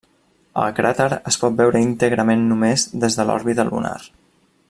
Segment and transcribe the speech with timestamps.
[0.61, 3.97] El cràter es pot veure íntegrament només des de l'òrbita lunar.